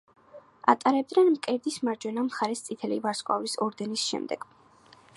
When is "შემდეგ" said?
4.11-4.53